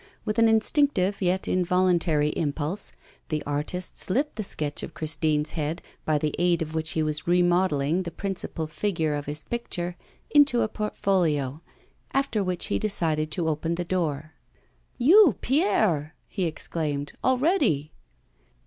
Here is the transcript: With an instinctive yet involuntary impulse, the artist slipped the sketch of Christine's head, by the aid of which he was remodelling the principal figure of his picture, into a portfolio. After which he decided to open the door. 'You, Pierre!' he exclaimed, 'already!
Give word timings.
With 0.25 0.39
an 0.39 0.49
instinctive 0.49 1.21
yet 1.21 1.47
involuntary 1.47 2.29
impulse, 2.29 2.91
the 3.29 3.43
artist 3.43 3.99
slipped 3.99 4.35
the 4.35 4.43
sketch 4.43 4.81
of 4.81 4.95
Christine's 4.95 5.51
head, 5.51 5.79
by 6.05 6.17
the 6.17 6.33
aid 6.39 6.63
of 6.63 6.73
which 6.73 6.93
he 6.93 7.03
was 7.03 7.27
remodelling 7.27 8.01
the 8.01 8.09
principal 8.09 8.65
figure 8.65 9.13
of 9.13 9.27
his 9.27 9.43
picture, 9.43 9.95
into 10.31 10.63
a 10.63 10.67
portfolio. 10.67 11.61
After 12.13 12.43
which 12.43 12.65
he 12.65 12.79
decided 12.79 13.29
to 13.33 13.47
open 13.47 13.75
the 13.75 13.85
door. 13.85 14.33
'You, 14.97 15.35
Pierre!' 15.39 16.15
he 16.27 16.47
exclaimed, 16.47 17.13
'already! 17.23 17.91